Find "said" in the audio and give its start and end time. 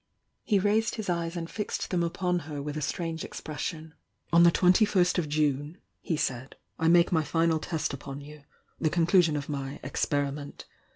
6.17-6.55